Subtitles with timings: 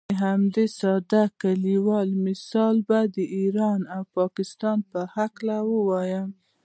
[0.09, 6.29] د همدې ساده کلیوال مثال به د ایران او پاکستان په هکله ووایم.